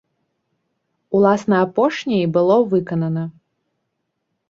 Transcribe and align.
Уласна 1.19 1.57
апошняе 1.67 2.19
і 2.25 2.31
было 2.41 2.55
выканана. 2.75 3.23